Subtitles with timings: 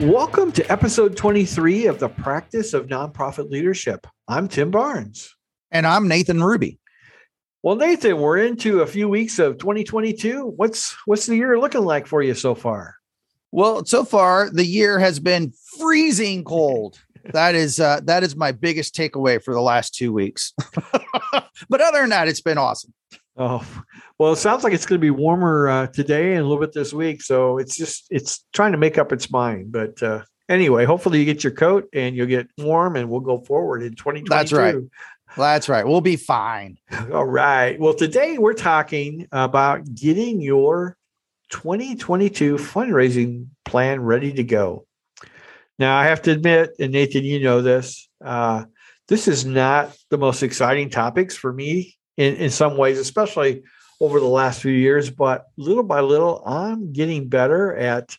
[0.00, 4.06] Welcome to episode 23 of the Practice of Nonprofit Leadership.
[4.28, 5.34] I'm Tim Barnes.
[5.72, 6.78] And I'm Nathan Ruby.
[7.64, 10.52] Well, Nathan, we're into a few weeks of 2022.
[10.54, 12.94] What's what's the year looking like for you so far?
[13.50, 17.00] Well, so far the year has been freezing cold.
[17.32, 20.54] That is uh, that is my biggest takeaway for the last two weeks.
[21.68, 22.94] but other than that, it's been awesome.
[23.36, 23.66] Oh,
[24.18, 26.72] well, it sounds like it's going to be warmer uh, today and a little bit
[26.72, 27.22] this week.
[27.22, 29.70] So it's just it's trying to make up its mind.
[29.70, 33.38] But uh, anyway, hopefully you get your coat and you'll get warm, and we'll go
[33.38, 34.28] forward in 2022.
[34.28, 34.76] That's right.
[35.36, 35.86] That's right.
[35.86, 36.78] We'll be fine.
[37.12, 37.78] All right.
[37.78, 40.96] Well, today we're talking about getting your
[41.50, 44.86] 2022 fundraising plan ready to go.
[45.78, 48.64] Now, I have to admit, and Nathan, you know this, uh,
[49.06, 53.62] this is not the most exciting topics for me in, in some ways, especially
[54.00, 55.10] over the last few years.
[55.10, 58.16] But little by little, I'm getting better at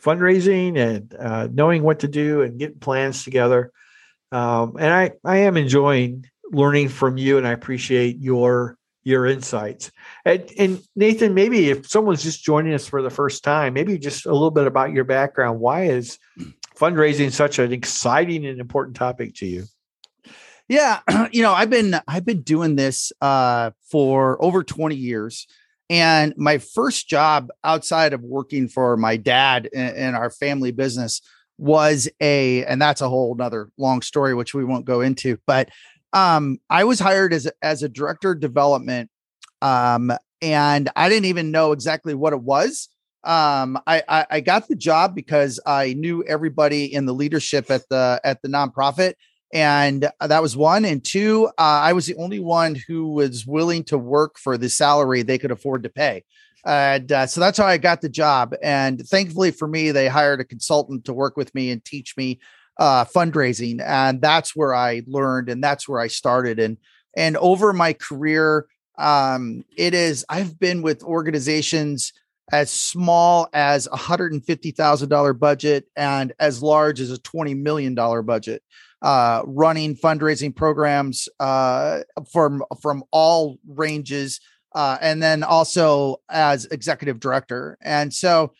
[0.00, 3.72] fundraising and uh, knowing what to do and getting plans together.
[4.30, 9.90] Um, and I, I am enjoying learning from you, and I appreciate your your insights.
[10.26, 14.26] And, and, Nathan, maybe if someone's just joining us for the first time, maybe just
[14.26, 15.60] a little bit about your background.
[15.60, 16.18] Why is
[16.76, 19.64] fundraising such an exciting and important topic to you?
[20.68, 21.00] Yeah,
[21.32, 25.46] you know, I've been I've been doing this uh, for over 20 years.
[25.90, 31.22] And my first job outside of working for my dad in, in our family business
[31.56, 35.70] was a, and that's a whole nother long story, which we won't go into, but
[36.12, 39.10] um, I was hired as as a director of development,
[39.60, 42.88] um, and I didn't even know exactly what it was.
[43.24, 47.82] Um, I, I, I got the job because I knew everybody in the leadership at
[47.90, 49.14] the at the nonprofit,
[49.52, 50.84] and that was one.
[50.84, 54.68] And two, uh, I was the only one who was willing to work for the
[54.68, 56.24] salary they could afford to pay.
[56.64, 58.54] And uh, so that's how I got the job.
[58.62, 62.40] And thankfully for me, they hired a consultant to work with me and teach me
[62.78, 66.58] uh, fundraising, and that's where I learned, and that's where I started.
[66.58, 66.78] And
[67.16, 68.66] and over my career,
[68.96, 72.12] um, it is I've been with organizations
[72.50, 77.18] as small as a hundred and fifty thousand dollar budget and as large as a
[77.18, 78.62] twenty million dollar budget,
[79.02, 82.00] uh, running fundraising programs uh,
[82.32, 84.40] from from all ranges,
[84.74, 87.78] uh, and then also as executive director.
[87.80, 88.52] And so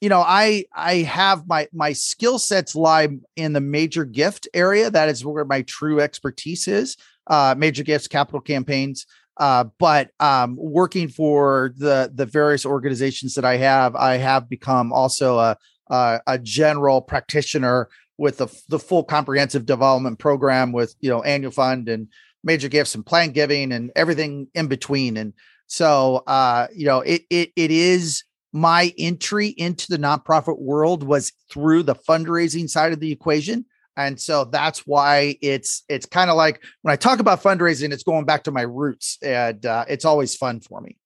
[0.00, 4.90] you know i i have my my skill sets lie in the major gift area
[4.90, 6.96] that is where my true expertise is
[7.26, 13.44] uh major gifts capital campaigns uh but um working for the the various organizations that
[13.44, 15.56] i have i have become also a
[15.90, 17.88] a, a general practitioner
[18.20, 22.06] with the, the full comprehensive development program with you know annual fund and
[22.44, 25.16] major gifts and plan giving and everything in between.
[25.16, 25.32] And
[25.66, 28.22] so uh you know it it it is
[28.52, 33.64] my entry into the nonprofit world was through the fundraising side of the equation.
[33.96, 38.02] And so that's why it's it's kind of like when i talk about fundraising it's
[38.02, 40.98] going back to my roots and uh, it's always fun for me.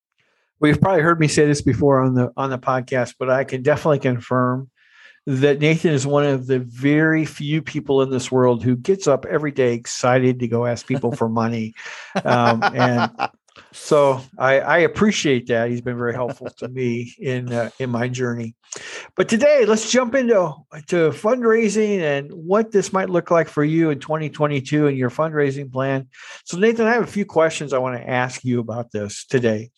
[0.58, 3.44] Well you've probably heard me say this before on the on the podcast but i
[3.44, 4.68] can definitely confirm
[5.26, 9.24] that nathan is one of the very few people in this world who gets up
[9.26, 11.74] every day excited to go ask people for money
[12.24, 13.10] um, and
[13.72, 15.70] so I, I, appreciate that.
[15.70, 18.54] He's been very helpful to me in uh, in my journey.
[19.16, 20.52] But today, let's jump into
[20.88, 25.72] to fundraising and what this might look like for you in 2022 and your fundraising
[25.72, 26.08] plan.
[26.44, 29.70] So, Nathan, I have a few questions I want to ask you about this today.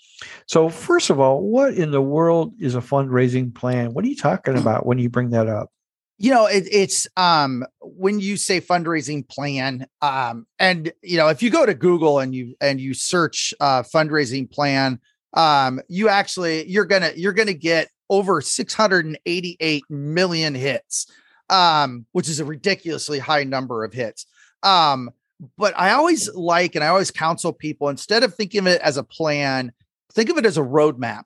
[0.47, 3.93] So, first of all, what in the world is a fundraising plan?
[3.93, 5.71] What are you talking about when you bring that up?
[6.19, 11.43] You know it, it's um when you say fundraising plan um and you know if
[11.43, 14.99] you go to google and you and you search uh fundraising plan
[15.35, 21.07] um you actually you're gonna you're gonna get over 688 million hits
[21.51, 24.27] um which is a ridiculously high number of hits.
[24.63, 25.11] Um
[25.59, 28.97] but i always like and i always counsel people instead of thinking of it as
[28.97, 29.71] a plan
[30.13, 31.25] think of it as a roadmap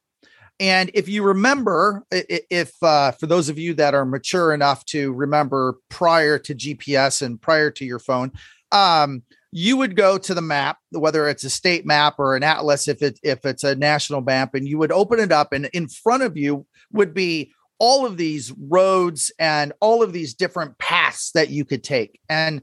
[0.60, 5.10] and if you remember, if uh, for those of you that are mature enough to
[5.14, 8.30] remember prior to GPS and prior to your phone,
[8.70, 9.22] um,
[9.52, 13.00] you would go to the map, whether it's a state map or an atlas, if
[13.00, 16.22] it if it's a national map, and you would open it up, and in front
[16.22, 21.48] of you would be all of these roads and all of these different paths that
[21.48, 22.20] you could take.
[22.28, 22.60] And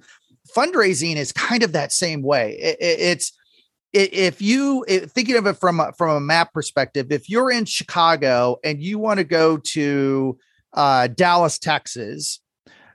[0.55, 2.53] fundraising is kind of that same way.
[2.59, 3.33] It, it, it's
[3.97, 8.57] if you thinking of it from a, from a map perspective, if you're in Chicago
[8.63, 10.37] and you want to go to
[10.73, 12.39] uh, Dallas, Texas,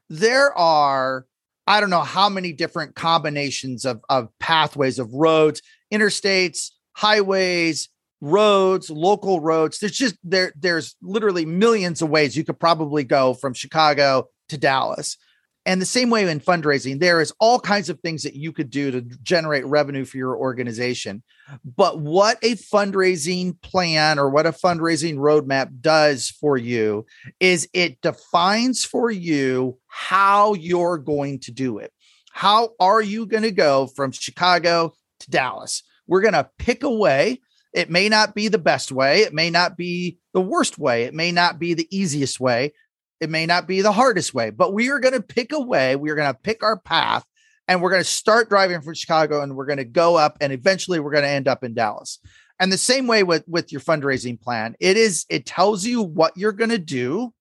[0.09, 1.27] there are
[1.67, 5.63] I don't know how many different combinations of of pathways of roads,
[5.93, 7.89] interstates, highways,
[8.21, 9.79] roads, local roads.
[9.79, 14.59] There's just there there's literally millions of ways you could probably go from Chicago to
[14.59, 15.17] Dallas.
[15.65, 18.69] And the same way in fundraising, there is all kinds of things that you could
[18.69, 21.23] do to generate revenue for your organization.
[21.65, 27.07] But what a fundraising plan or what a fundraising roadmap does for you
[27.39, 31.93] is it defines for you how you're going to do it.
[32.33, 35.83] How are you going to go from Chicago to Dallas?
[36.09, 37.41] We're going to pick a way.
[37.73, 39.21] It may not be the best way.
[39.21, 41.05] It may not be the worst way.
[41.05, 42.73] It may not be the easiest way.
[43.23, 45.95] It may not be the hardest way, but we are going to pick a way.
[45.95, 47.25] We are going to pick our path
[47.69, 50.53] and we're going to start driving from Chicago and we're going to go up and
[50.53, 52.19] eventually we're going to end up in Dallas.
[52.59, 56.37] And the same way with with your fundraising plan, it is it tells you what
[56.37, 57.33] you're going to do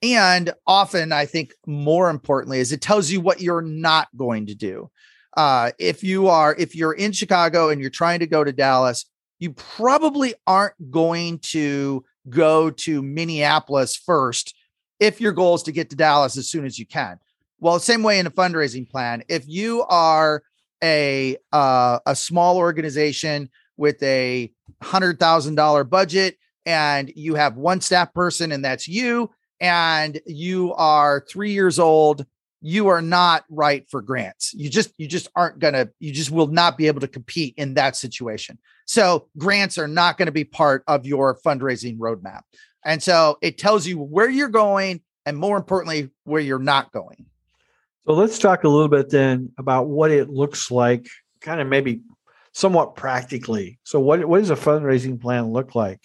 [0.00, 4.54] and often I think more importantly is it tells you what you're not going to
[4.54, 4.92] do.
[5.36, 9.06] Uh, if you are if you're in Chicago and you're trying to go to Dallas,
[9.40, 14.54] you probably aren't going to go to Minneapolis first
[15.00, 17.18] if your goal is to get to Dallas as soon as you can.
[17.60, 19.22] Well, same way in a fundraising plan.
[19.28, 20.42] If you are
[20.82, 24.52] a uh, a small organization with a
[24.82, 30.74] hundred thousand dollar budget and you have one staff person and that's you, and you
[30.74, 32.26] are three years old,
[32.60, 34.52] you are not right for grants.
[34.54, 37.74] You just you just aren't gonna you just will not be able to compete in
[37.74, 38.58] that situation.
[38.86, 42.42] So grants are not going to be part of your fundraising roadmap.
[42.84, 47.26] And so it tells you where you're going and more importantly, where you're not going.
[48.06, 51.08] So let's talk a little bit then about what it looks like,
[51.40, 52.02] kind of maybe
[52.52, 53.80] somewhat practically.
[53.82, 56.00] So what, what does a fundraising plan look like?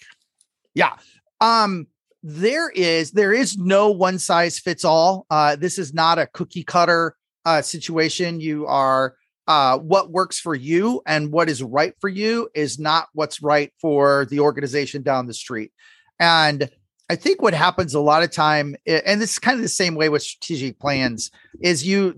[0.74, 0.96] Yeah.
[1.40, 1.86] Um,
[2.22, 5.26] there is there is no one size fits all.
[5.30, 8.40] Uh, this is not a cookie cutter uh, situation.
[8.40, 9.16] You are
[9.48, 13.72] uh, what works for you and what is right for you is not what's right
[13.80, 15.72] for the organization down the street.
[16.20, 16.70] And
[17.10, 19.96] I think what happens a lot of time, and this is kind of the same
[19.96, 21.30] way with strategic plans,
[21.60, 22.14] is you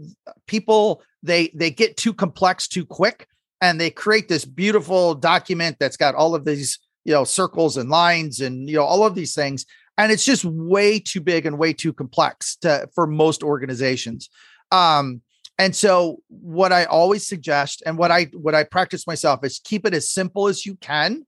[0.46, 3.26] people they they get too complex too quick,
[3.60, 7.88] and they create this beautiful document that's got all of these you know circles and
[7.88, 9.64] lines and you know all of these things,
[9.96, 14.28] and it's just way too big and way too complex to for most organizations.
[14.72, 15.22] Um,
[15.58, 19.86] and so what I always suggest and what I what I practice myself is keep
[19.86, 21.24] it as simple as you can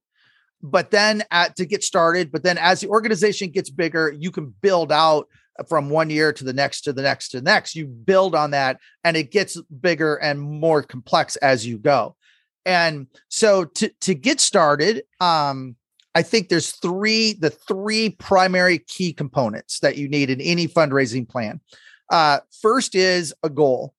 [0.61, 4.53] but then at to get started but then as the organization gets bigger you can
[4.61, 5.27] build out
[5.67, 8.51] from one year to the next to the next to the next you build on
[8.51, 12.15] that and it gets bigger and more complex as you go
[12.65, 15.75] and so to to get started um
[16.17, 21.29] i think there's three the three primary key components that you need in any fundraising
[21.29, 21.61] plan.
[22.09, 23.93] Uh first is a goal.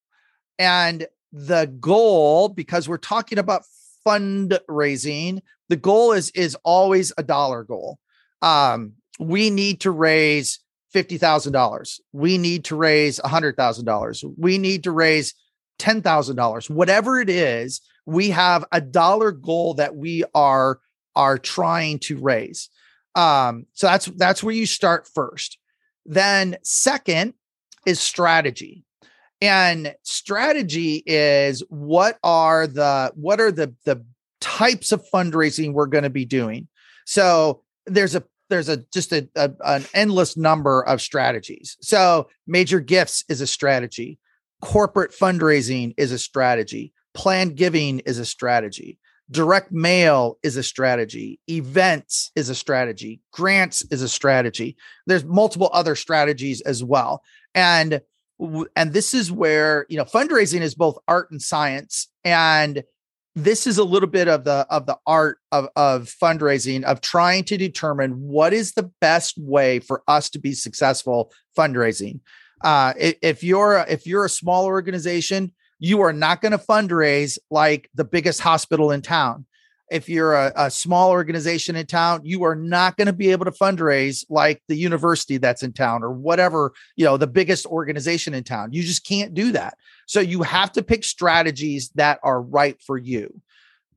[0.58, 3.62] And the goal because we're talking about
[4.04, 8.00] fundraising the goal is is always a dollar goal.
[8.42, 10.58] Um we need to raise
[10.94, 15.34] $50,000 we need to raise a $100,000 we need to raise
[15.78, 20.80] $10,000 whatever it is we have a dollar goal that we are
[21.18, 22.70] are trying to raise.
[23.14, 25.58] Um so that's that's where you start first.
[26.06, 27.34] Then second
[27.84, 28.84] is strategy.
[29.40, 34.04] And strategy is what are the what are the the
[34.40, 36.68] types of fundraising we're going to be doing.
[37.06, 41.76] So there's a there's a just a, a, an endless number of strategies.
[41.80, 44.18] So major gifts is a strategy.
[44.60, 46.92] Corporate fundraising is a strategy.
[47.14, 48.98] Planned giving is a strategy
[49.30, 51.40] direct mail is a strategy.
[51.48, 53.20] Events is a strategy.
[53.32, 54.76] Grants is a strategy.
[55.06, 57.22] There's multiple other strategies as well.
[57.54, 58.00] And
[58.76, 62.08] and this is where you know fundraising is both art and science.
[62.24, 62.84] And
[63.34, 67.44] this is a little bit of the of the art of of fundraising of trying
[67.44, 72.20] to determine what is the best way for us to be successful fundraising.
[72.64, 77.88] Uh if you're if you're a small organization you are not going to fundraise like
[77.94, 79.46] the biggest hospital in town
[79.90, 83.44] if you're a, a small organization in town, you are not going to be able
[83.44, 88.34] to fundraise like the university that's in town or whatever, you know, the biggest organization
[88.34, 88.72] in town.
[88.72, 89.78] You just can't do that.
[90.06, 93.40] So you have to pick strategies that are right for you.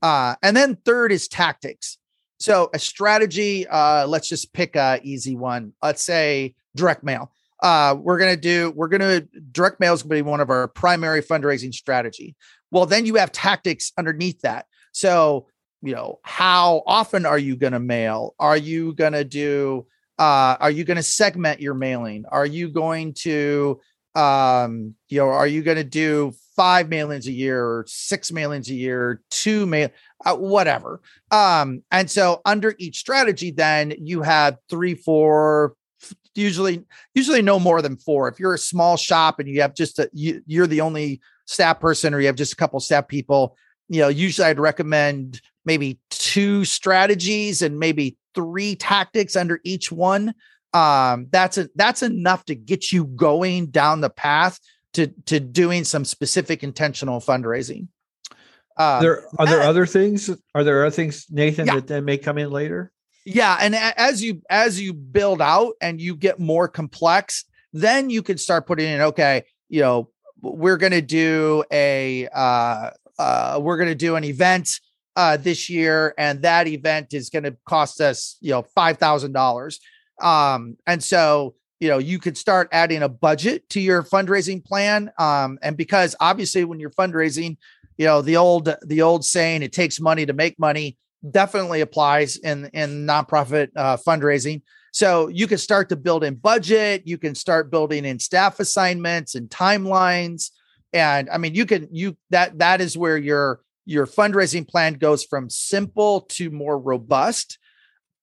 [0.01, 1.97] Uh, and then third is tactics.
[2.39, 5.73] So a strategy, uh, let's just pick a easy one.
[5.83, 7.31] Let's say direct mail.
[7.61, 11.21] Uh, we're gonna do, we're gonna direct mail is gonna be one of our primary
[11.21, 12.35] fundraising strategy.
[12.71, 14.65] Well, then you have tactics underneath that.
[14.93, 15.47] So
[15.81, 19.85] you know how often are you going to mail are you going to do
[20.19, 23.79] uh, are you going to segment your mailing are you going to
[24.13, 28.69] um you know are you going to do five mailings a year or six mailings
[28.69, 29.89] a year two mail
[30.25, 31.01] uh, whatever
[31.31, 35.73] um and so under each strategy then you have three four
[36.35, 36.83] usually
[37.13, 40.09] usually no more than four if you're a small shop and you have just a
[40.13, 43.57] you, you're the only staff person or you have just a couple staff people
[43.89, 50.33] you know usually i'd recommend maybe two strategies and maybe three tactics under each one
[50.73, 54.59] um, that's a, that's enough to get you going down the path
[54.93, 57.87] to to doing some specific intentional fundraising.
[58.77, 60.29] Um, there are there other things.
[60.55, 61.75] Are there other things, Nathan, yeah.
[61.75, 62.91] that, that may come in later?
[63.25, 68.23] Yeah, and as you as you build out and you get more complex, then you
[68.23, 69.01] can start putting in.
[69.01, 70.09] Okay, you know,
[70.41, 74.79] we're going to do a uh, uh, we're going to do an event
[75.15, 79.33] uh, this year, and that event is going to cost us you know five thousand
[79.33, 79.79] dollars
[80.21, 85.11] um, and so, you know, you could start adding a budget to your fundraising plan.
[85.17, 87.57] Um, and because obviously when you're fundraising,
[87.97, 90.97] you know, the old the old saying it takes money to make money
[91.29, 94.61] definitely applies in in nonprofit uh, fundraising.
[94.93, 99.35] So you can start to build in budget, you can start building in staff assignments
[99.35, 100.51] and timelines.
[100.93, 105.23] And I mean, you can you that that is where your your fundraising plan goes
[105.23, 107.57] from simple to more robust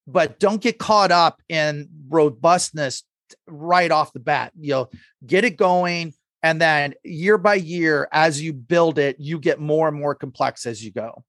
[0.09, 3.05] but don't get caught up in robustness
[3.47, 4.53] right off the bat.
[4.59, 4.89] You know,
[5.25, 6.15] get it going.
[6.43, 10.67] And then year by year, as you build it, you get more and more complex
[10.67, 11.25] as you go.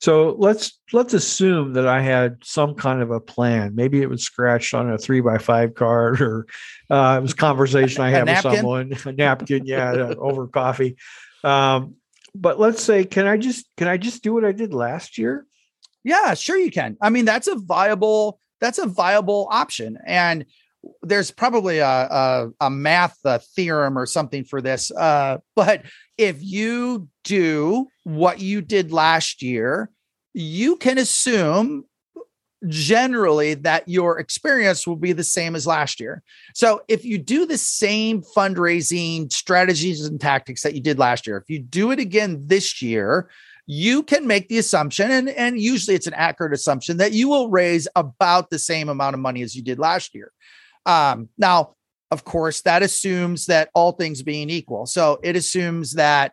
[0.00, 3.74] So let's let's assume that I had some kind of a plan.
[3.74, 6.46] Maybe it was scratched on a three by five card, or
[6.90, 10.96] uh, it was conversation I had with someone, a napkin, yeah, over coffee.
[11.44, 11.96] Um,
[12.34, 15.46] but let's say, can I just can I just do what I did last year?
[16.04, 16.96] Yeah, sure you can.
[17.00, 20.46] I mean, that's a viable that's a viable option, and
[21.02, 24.90] there's probably a a, a math a theorem or something for this.
[24.90, 25.82] Uh, but
[26.18, 29.90] if you do what you did last year,
[30.34, 31.84] you can assume
[32.68, 36.22] generally that your experience will be the same as last year.
[36.54, 41.36] So if you do the same fundraising strategies and tactics that you did last year,
[41.36, 43.28] if you do it again this year,
[43.66, 47.50] you can make the assumption, and, and usually it's an accurate assumption, that you will
[47.50, 50.32] raise about the same amount of money as you did last year.
[50.86, 51.74] Um, now,
[52.10, 54.86] of course, that assumes that all things being equal.
[54.86, 56.32] So it assumes that,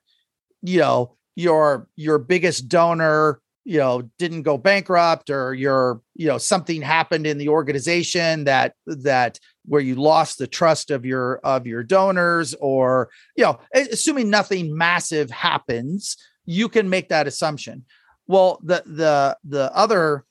[0.61, 6.37] you know, your your biggest donor you know didn't go bankrupt or your you know
[6.37, 11.65] something happened in the organization that that where you lost the trust of your of
[11.65, 17.85] your donors or you know assuming nothing massive happens you can make that assumption.
[18.27, 20.25] Well, the the the other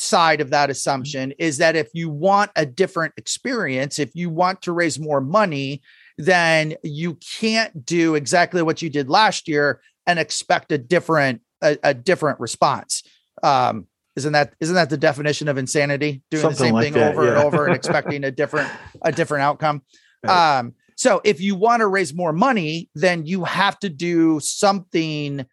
[0.00, 4.62] side of that assumption is that if you want a different experience, if you want
[4.62, 5.82] to raise more money,
[6.16, 11.76] then you can't do exactly what you did last year and expect a different a,
[11.82, 13.02] a different response.
[13.42, 16.22] Um, isn't that isn't that the definition of insanity?
[16.30, 17.30] Doing Something the same like thing that, over yeah.
[17.30, 18.70] and over and expecting a different
[19.02, 19.82] a different outcome.
[20.22, 20.58] Right.
[20.58, 25.46] Um, so if you want to raise more money, then you have to do something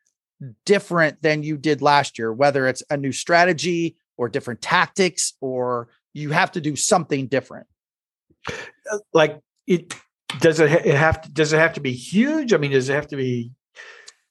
[0.66, 5.90] different than you did last year, whether it's a new strategy or different tactics, or
[6.14, 7.68] you have to do something different.
[8.50, 9.94] Uh, like it
[10.40, 12.54] does it, it have to does it have to be huge?
[12.54, 13.52] I mean, does it have to be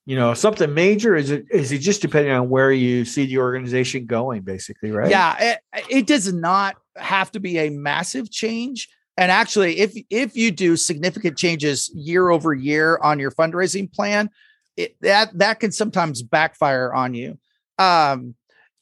[0.05, 3.39] you know something major is it is it just depending on where you see the
[3.39, 8.89] organization going basically right yeah it, it does not have to be a massive change
[9.17, 14.29] and actually, if if you do significant changes year over year on your fundraising plan,
[14.77, 17.39] it, that that can sometimes backfire on you.
[17.79, 18.35] Um,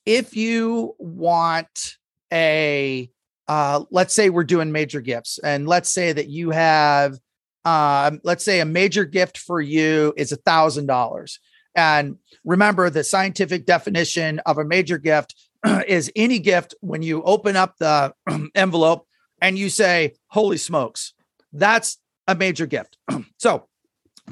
[0.06, 1.96] if you want
[2.32, 3.10] a
[3.46, 7.18] uh, let's say we're doing major gifts, and let's say that you have
[7.64, 11.40] um, let's say a major gift for you is a thousand dollars.
[11.74, 15.34] And remember, the scientific definition of a major gift
[15.86, 18.14] is any gift when you open up the
[18.54, 19.06] envelope
[19.40, 21.14] and you say, holy smokes,
[21.52, 22.98] that's a major gift.
[23.38, 23.66] so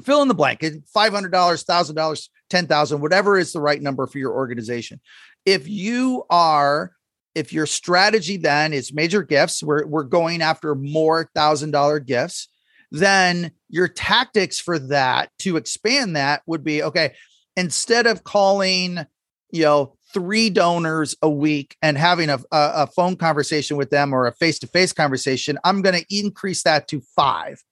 [0.03, 5.01] fill in the blank $500, $1,000, 10,000, whatever is the right number for your organization.
[5.43, 6.91] If you are,
[7.33, 12.47] if your strategy then is major gifts, we're, we're going after more thousand dollar gifts,
[12.91, 17.15] then your tactics for that to expand that would be okay,
[17.57, 18.99] instead of calling,
[19.49, 24.13] you know, three donors a week and having a, a, a phone conversation with them
[24.13, 27.63] or a face to face conversation, I'm going to increase that to five.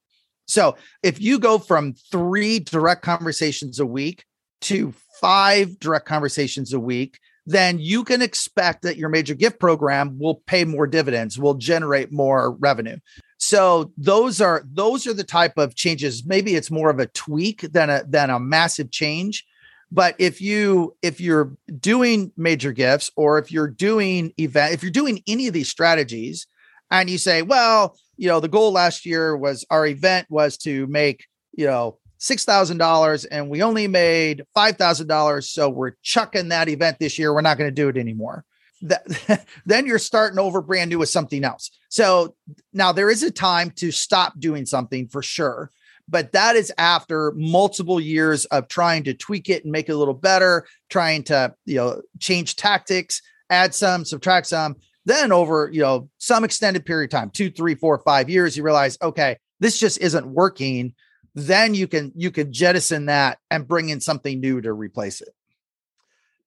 [0.47, 4.25] So if you go from three direct conversations a week
[4.61, 10.17] to five direct conversations a week, then you can expect that your major gift program
[10.19, 12.97] will pay more dividends, will generate more revenue.
[13.37, 16.25] So those are those are the type of changes.
[16.25, 19.45] Maybe it's more of a tweak than a than a massive change.
[19.91, 24.91] But if you if you're doing major gifts or if you're doing event, if you're
[24.91, 26.45] doing any of these strategies,
[26.91, 30.85] and you say, well, you know, the goal last year was our event was to
[30.87, 35.43] make, you know, $6,000 and we only made $5,000.
[35.43, 37.33] So we're chucking that event this year.
[37.33, 38.45] We're not going to do it anymore.
[38.83, 41.71] That, then you're starting over brand new with something else.
[41.89, 42.35] So
[42.73, 45.71] now there is a time to stop doing something for sure.
[46.07, 49.97] But that is after multiple years of trying to tweak it and make it a
[49.97, 54.75] little better, trying to, you know, change tactics, add some, subtract some.
[55.05, 58.63] Then over, you know, some extended period of time, two, three, four, five years, you
[58.63, 60.93] realize, okay, this just isn't working
[61.35, 65.29] then you can you can jettison that and bring in something new to replace it.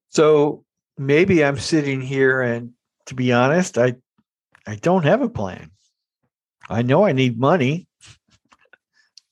[0.09, 0.65] So
[0.97, 2.71] maybe i'm sitting here and
[3.07, 3.95] to be honest i
[4.67, 5.71] i don't have a plan.
[6.69, 7.87] I know i need money.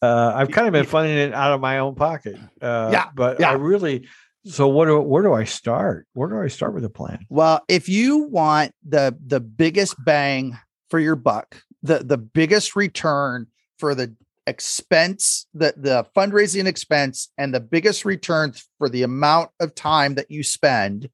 [0.01, 3.39] Uh, i've kind of been funding it out of my own pocket uh, yeah but
[3.39, 3.51] yeah.
[3.51, 4.09] i really
[4.45, 6.09] so what do, where do i start?
[6.15, 7.25] Where do i start with a plan?
[7.29, 10.59] Well if you want the the biggest bang
[10.91, 13.47] for your buck the the biggest return
[13.79, 14.15] for the
[14.47, 20.31] expense the the fundraising expense and the biggest return for the amount of time that
[20.31, 21.09] you spend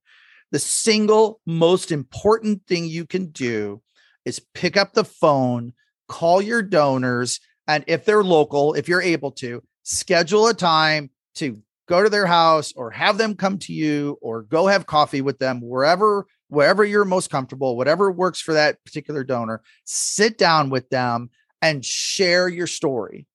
[0.51, 3.83] the single most important thing you can do
[4.25, 5.75] is pick up the phone
[6.09, 11.63] call your donors and if they're local if you're able to schedule a time to
[11.89, 15.39] go to their house or have them come to you or go have coffee with
[15.39, 19.63] them wherever wherever you're most comfortable whatever works for that particular donor.
[19.85, 21.31] Sit down with them
[21.63, 23.27] and share your story.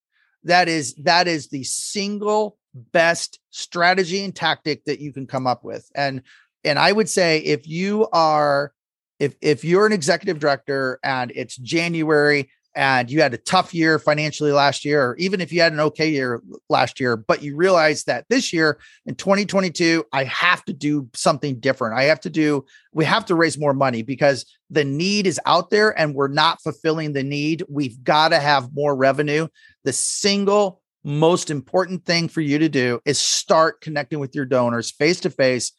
[0.44, 5.64] That is that is the single best strategy and tactic that you can come up
[5.64, 5.90] with.
[5.94, 6.22] And
[6.64, 8.72] and I would say if you are
[9.18, 13.98] if if you're an executive director and it's January and you had a tough year
[13.98, 17.56] financially last year, or even if you had an okay year last year, but you
[17.56, 21.98] realize that this year in 2022, I have to do something different.
[21.98, 25.70] I have to do, we have to raise more money because the need is out
[25.70, 27.64] there and we're not fulfilling the need.
[27.68, 29.48] We've got to have more revenue.
[29.84, 34.90] The single most important thing for you to do is start connecting with your donors
[34.90, 35.72] face to face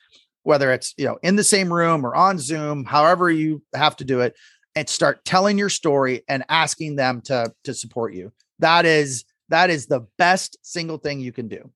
[0.44, 4.06] whether it's you know in the same room or on zoom however you have to
[4.06, 4.36] do it
[4.76, 8.32] and start telling your story and asking them to to support you.
[8.60, 11.70] That is that is the best single thing you can do.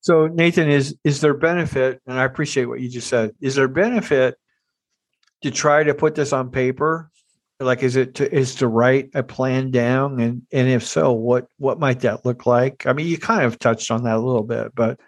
[0.00, 3.34] So Nathan is is there benefit and I appreciate what you just said.
[3.40, 4.36] Is there benefit
[5.42, 7.10] to try to put this on paper?
[7.60, 11.46] Like is it to is to write a plan down and and if so what
[11.58, 12.86] what might that look like?
[12.86, 14.98] I mean you kind of touched on that a little bit but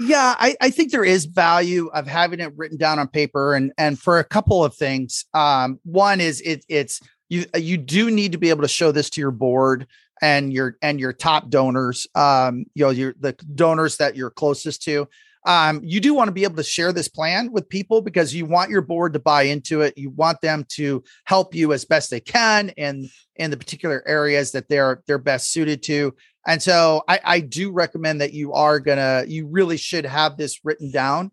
[0.00, 3.72] yeah, I, I think there is value of having it written down on paper, and
[3.78, 5.24] and for a couple of things.
[5.34, 9.10] Um, one is it it's you you do need to be able to show this
[9.10, 9.86] to your board
[10.20, 12.06] and your and your top donors.
[12.14, 15.08] Um, you know, your the donors that you're closest to.
[15.46, 18.46] Um, you do want to be able to share this plan with people because you
[18.46, 19.98] want your board to buy into it.
[19.98, 24.52] You want them to help you as best they can in in the particular areas
[24.52, 26.14] that they're they're best suited to.
[26.46, 30.64] And so I, I do recommend that you are gonna, you really should have this
[30.64, 31.30] written down.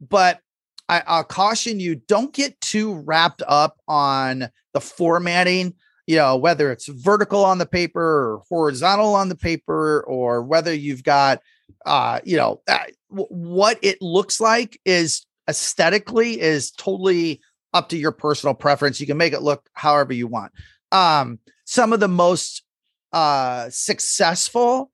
[0.00, 0.40] But
[0.88, 5.74] I, I'll caution you, don't get too wrapped up on the formatting,
[6.06, 10.72] you know, whether it's vertical on the paper or horizontal on the paper, or whether
[10.72, 11.40] you've got,
[11.86, 12.60] uh, you know,
[13.12, 17.40] what it looks like is aesthetically is totally
[17.74, 19.00] up to your personal preference.
[19.00, 20.52] You can make it look however you want.
[20.90, 22.62] Um, some of the most
[23.12, 24.90] uh, successful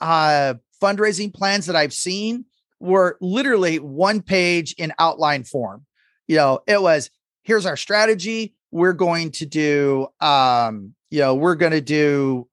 [0.00, 2.44] uh, fundraising plans that I've seen
[2.78, 5.84] were literally one page in outline form.
[6.26, 7.10] You know, it was
[7.42, 8.54] here's our strategy.
[8.70, 12.48] We're going to do, um, you know, we're going to do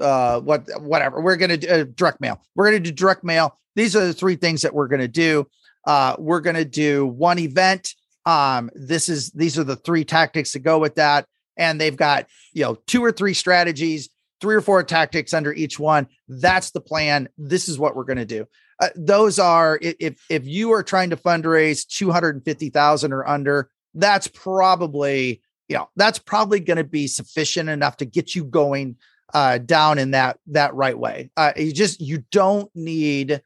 [0.00, 1.20] uh, what, whatever.
[1.20, 2.40] We're going to do uh, direct mail.
[2.54, 3.58] We're going to do direct mail.
[3.76, 5.46] These are the three things that we're going to do.
[5.86, 7.94] Uh, we're going to do one event.
[8.26, 11.26] Um, this is these are the three tactics to go with that
[11.60, 14.08] and they've got, you know, two or three strategies,
[14.40, 16.08] three or four tactics under each one.
[16.26, 17.28] That's the plan.
[17.38, 18.46] This is what we're going to do.
[18.80, 25.42] Uh, those are if if you are trying to fundraise 250,000 or under, that's probably,
[25.68, 28.96] you know, that's probably going to be sufficient enough to get you going
[29.34, 31.30] uh, down in that that right way.
[31.36, 33.42] Uh, you just you don't need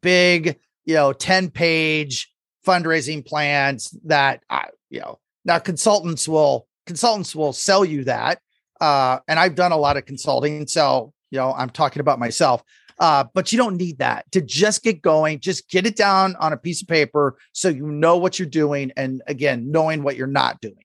[0.00, 2.32] big, you know, 10 page
[2.66, 8.40] fundraising plans that uh, you know now consultants will consultants will sell you that.
[8.80, 10.66] Uh, and I've done a lot of consulting.
[10.66, 12.62] So, you know, I'm talking about myself.
[12.98, 15.40] Uh, but you don't need that to just get going.
[15.40, 18.92] Just get it down on a piece of paper so you know what you're doing.
[18.96, 20.84] And again, knowing what you're not doing.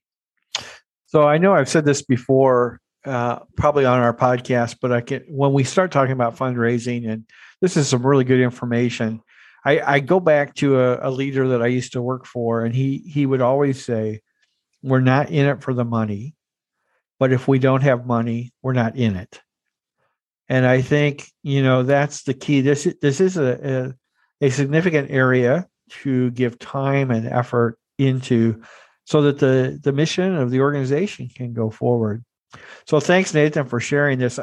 [1.08, 5.24] So I know I've said this before, uh, probably on our podcast, but I can
[5.28, 7.26] when we start talking about fundraising, and
[7.62, 9.22] this is some really good information.
[9.66, 12.74] I, I go back to a, a leader that I used to work for, and
[12.74, 14.22] he he would always say,
[14.84, 16.36] "We're not in it for the money,
[17.20, 19.42] but if we don't have money, we're not in it."
[20.50, 22.62] And I think you know that's the key.
[22.62, 23.96] This this is a,
[24.42, 25.68] a, a significant area
[26.04, 28.62] to give time and effort into
[29.06, 32.24] so that the the mission of the organization can go forward.
[32.86, 34.40] So thanks Nathan for sharing this.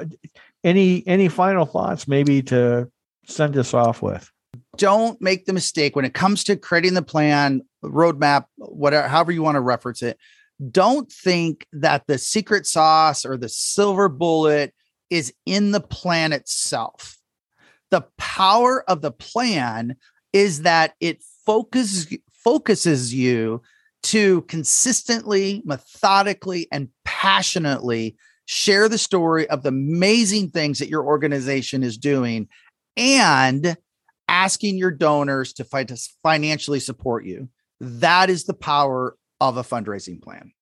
[0.63, 2.91] Any any final thoughts maybe to
[3.27, 4.31] send us off with?
[4.77, 9.43] Don't make the mistake when it comes to creating the plan, roadmap, whatever however you
[9.43, 10.19] want to reference it.
[10.71, 14.73] Don't think that the secret sauce or the silver bullet
[15.11, 17.19] is in the plan itself.
[17.91, 19.97] The power of the plan
[20.33, 23.63] is that it focuses focuses you
[24.05, 31.83] to consistently, methodically, and passionately share the story of the amazing things that your organization
[31.83, 32.49] is doing
[32.97, 33.77] and
[34.29, 35.67] asking your donors to
[36.23, 37.49] financially support you.
[37.81, 40.53] That is the power of a fundraising plan.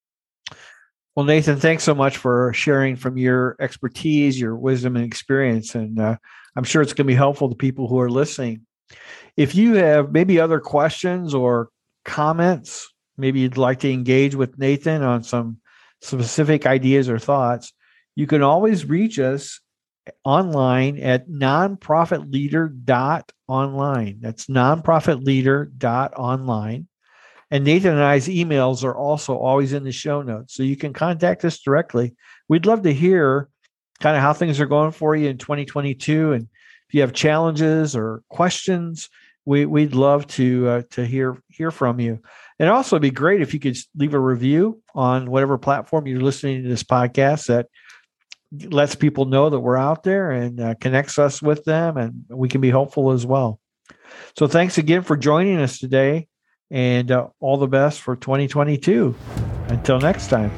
[1.15, 5.75] Well, Nathan, thanks so much for sharing from your expertise, your wisdom, and experience.
[5.75, 6.17] And uh,
[6.55, 8.61] I'm sure it's going to be helpful to people who are listening.
[9.37, 11.69] If you have maybe other questions or
[12.03, 15.57] comments maybe you'd like to engage with Nathan on some
[16.01, 17.73] specific ideas or thoughts,
[18.15, 19.59] you can always reach us
[20.23, 24.17] online at nonprofitleader.online.
[24.19, 26.87] That's nonprofitleader.online.
[27.51, 30.55] And Nathan and I's emails are also always in the show notes.
[30.55, 32.15] So you can contact us directly.
[32.49, 33.47] We'd love to hear
[33.99, 36.33] kind of how things are going for you in 2022.
[36.33, 36.47] And
[36.87, 39.09] if you have challenges or questions,
[39.45, 42.19] we, we'd love to uh, to hear hear from you.
[42.59, 46.63] And also, be great if you could leave a review on whatever platform you're listening
[46.63, 47.67] to this podcast that
[48.71, 52.47] lets people know that we're out there and uh, connects us with them, and we
[52.47, 53.59] can be helpful as well.
[54.37, 56.27] So, thanks again for joining us today,
[56.71, 59.15] and uh, all the best for 2022.
[59.69, 60.51] Until next time.